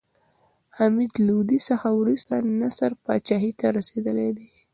حمید 0.77 1.13
لودي 1.27 1.59
څخه 1.69 1.87
وروسته 1.99 2.33
نصر 2.61 2.91
پاچاهي 3.05 3.51
ته 3.59 3.65
رسېدلى 3.77 4.27
دﺉ. 4.37 4.49